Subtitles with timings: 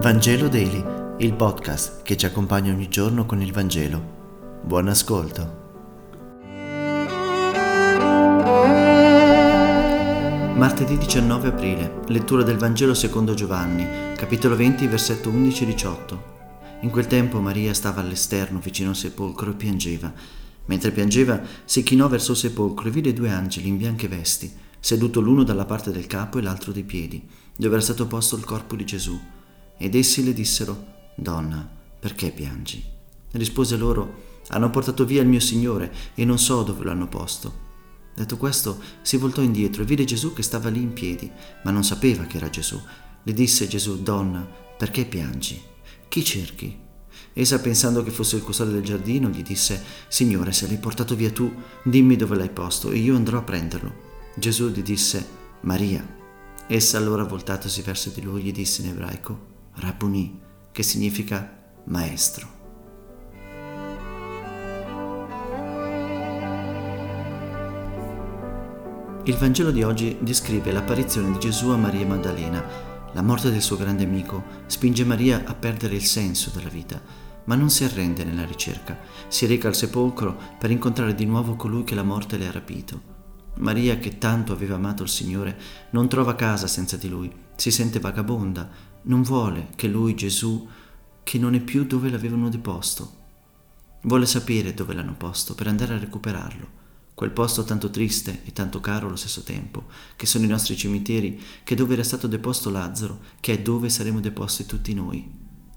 [0.00, 0.84] Vangelo Daily,
[1.18, 4.60] il podcast che ci accompagna ogni giorno con il Vangelo.
[4.62, 5.66] Buon ascolto.
[10.54, 16.18] Martedì 19 aprile, lettura del Vangelo secondo Giovanni, capitolo 20, versetto 11-18.
[16.82, 20.12] In quel tempo Maria stava all'esterno vicino al sepolcro e piangeva.
[20.66, 25.20] Mentre piangeva, si chinò verso il sepolcro e vide due angeli in bianche vesti, seduto
[25.20, 27.20] l'uno dalla parte del capo e l'altro dei piedi,
[27.56, 29.20] dove era stato posto il corpo di Gesù.
[29.78, 31.68] Ed essi le dissero, Donna,
[31.98, 32.84] perché piangi?
[33.32, 37.66] Rispose loro, Hanno portato via il mio Signore e non so dove lo hanno posto.
[38.14, 41.30] Detto questo, si voltò indietro e vide Gesù che stava lì in piedi,
[41.64, 42.80] ma non sapeva che era Gesù.
[43.22, 44.46] Le disse Gesù, Donna,
[44.76, 45.60] perché piangi?
[46.08, 46.76] Chi cerchi?
[47.34, 51.30] Essa, pensando che fosse il custode del giardino, gli disse, Signore, se l'hai portato via
[51.30, 51.52] tu,
[51.84, 54.06] dimmi dove l'hai posto e io andrò a prenderlo.
[54.34, 55.26] Gesù gli disse,
[55.60, 56.16] Maria.
[56.66, 60.40] Essa allora, voltatosi verso di lui, gli disse in ebraico, Rabboni,
[60.72, 62.56] che significa maestro.
[69.24, 72.64] Il Vangelo di oggi descrive l'apparizione di Gesù a Maria Maddalena.
[73.12, 77.00] La morte del suo grande amico spinge Maria a perdere il senso della vita,
[77.44, 78.98] ma non si arrende nella ricerca.
[79.28, 83.16] Si reca al sepolcro per incontrare di nuovo colui che la morte le ha rapito.
[83.58, 85.58] Maria, che tanto aveva amato il Signore,
[85.90, 88.70] non trova casa senza di lui, si sente vagabonda,
[89.08, 90.68] non vuole che lui, Gesù,
[91.22, 93.16] che non è più dove l'avevano deposto.
[94.02, 96.76] Vuole sapere dove l'hanno posto per andare a recuperarlo.
[97.14, 101.42] Quel posto tanto triste e tanto caro allo stesso tempo, che sono i nostri cimiteri,
[101.64, 105.28] che dove era stato deposto Lazzaro, che è dove saremo deposti tutti noi.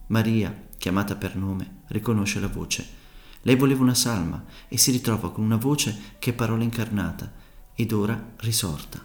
[0.08, 3.00] Maria, chiamata per nome, riconosce la voce.
[3.44, 7.32] Lei voleva una salma e si ritrova con una voce che è parola incarnata
[7.74, 9.04] ed ora risorta.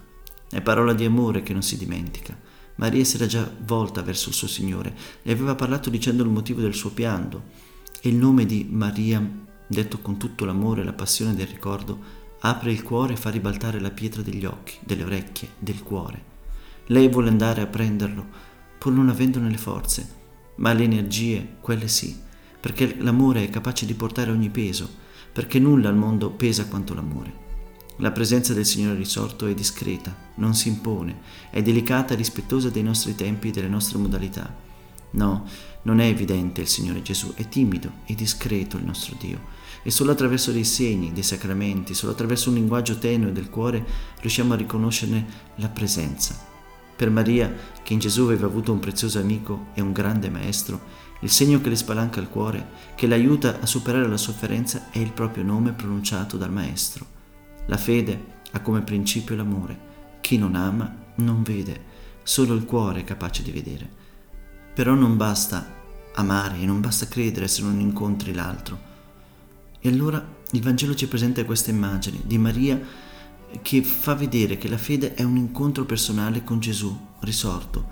[0.51, 2.46] È parola di amore che non si dimentica.
[2.77, 6.61] Maria si era già volta verso il suo Signore, le aveva parlato dicendo il motivo
[6.61, 7.45] del suo pianto
[8.01, 9.27] e il nome di Maria,
[9.67, 13.81] detto con tutto l'amore e la passione del ricordo, apre il cuore e fa ribaltare
[13.81, 16.35] la pietra degli occhi, delle orecchie, del cuore.
[16.87, 18.27] Lei vuole andare a prenderlo,
[18.79, 20.09] pur non avendone le forze,
[20.57, 22.15] ma le energie, quelle sì,
[22.61, 24.89] perché l'amore è capace di portare ogni peso,
[25.33, 27.46] perché nulla al mondo pesa quanto l'amore.
[27.99, 31.19] La presenza del Signore risorto è discreta, non si impone,
[31.49, 34.55] è delicata e rispettosa dei nostri tempi e delle nostre modalità.
[35.13, 35.47] No,
[35.83, 39.41] non è evidente il Signore Gesù, è timido e discreto il nostro Dio.
[39.83, 43.83] E solo attraverso dei segni, dei sacramenti, solo attraverso un linguaggio tenue del cuore
[44.21, 46.39] riusciamo a riconoscerne la presenza.
[46.95, 47.51] Per Maria,
[47.83, 50.81] che in Gesù aveva avuto un prezioso amico e un grande maestro,
[51.21, 55.13] il segno che le spalanca il cuore, che l'aiuta a superare la sofferenza, è il
[55.13, 57.16] proprio nome pronunciato dal Maestro.
[57.67, 59.95] La fede ha come principio l'amore.
[60.21, 61.85] Chi non ama non vede,
[62.23, 63.89] solo il cuore è capace di vedere.
[64.75, 65.75] Però non basta
[66.15, 68.95] amare e non basta credere se non incontri l'altro.
[69.81, 72.81] E allora il Vangelo ci presenta questa immagine di Maria
[73.63, 77.85] che fa vedere che la fede è un incontro personale con Gesù risorto,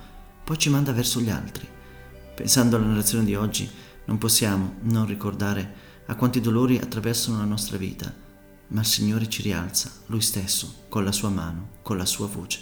[0.45, 1.67] poi ci manda verso gli altri.
[2.35, 3.69] Pensando alla narrazione di oggi,
[4.07, 5.75] non possiamo non ricordare
[6.07, 8.23] a quanti dolori attraversano la nostra vita
[8.69, 12.61] ma il Signore ci rialza, Lui stesso, con la sua mano, con la sua voce.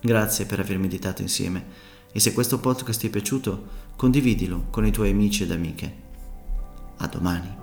[0.00, 4.90] Grazie per aver meditato insieme e se questo podcast ti è piaciuto, condividilo con i
[4.90, 6.08] tuoi amici ed amiche.
[6.96, 7.59] A domani.